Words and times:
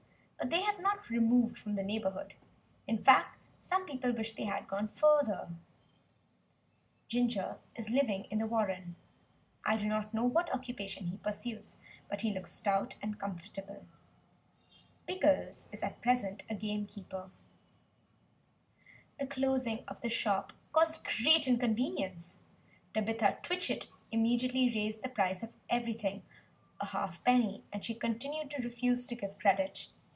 But 0.43 0.49
they 0.49 0.61
have 0.63 0.79
not 0.79 1.07
removed 1.11 1.59
from 1.59 1.75
the 1.75 1.83
neighbourhood. 1.83 2.33
In 2.87 3.03
fact 3.03 3.37
some 3.59 3.85
people 3.85 4.11
wish 4.11 4.33
they 4.33 4.45
had 4.45 4.67
gone 4.67 4.87
further. 4.87 5.49
Ginger 7.07 7.59
is 7.75 7.91
living 7.91 8.23
in 8.31 8.39
the 8.39 8.47
warren. 8.47 8.95
I 9.63 9.77
do 9.77 9.85
not 9.87 10.15
know 10.15 10.23
what 10.25 10.51
occupation 10.51 11.05
he 11.07 11.17
pursues; 11.17 11.75
he 12.19 12.33
looks 12.33 12.53
stout 12.53 12.95
and 13.03 13.19
comfortable. 13.19 13.85
Pickles 15.07 15.67
is 15.71 15.83
at 15.83 16.01
present 16.01 16.41
a 16.49 16.55
gamekeeper. 16.55 17.29
The 19.19 19.27
closing 19.27 19.83
of 19.87 20.01
the 20.01 20.09
shop 20.09 20.53
caused 20.73 21.03
great 21.23 21.47
inconvenience. 21.47 22.39
Tabitha 22.95 23.37
Twitchit 23.43 23.91
immediately 24.11 24.71
raised 24.73 25.03
the 25.03 25.09
price 25.09 25.43
of 25.43 25.53
everything 25.69 26.23
a 26.79 26.87
half 26.87 27.23
penny; 27.23 27.63
and 27.71 27.85
she 27.85 27.93
continued 27.93 28.49
to 28.49 28.63
refuse 28.63 29.05
to 29.05 29.13
give 29.15 29.37
credit. 29.37 29.89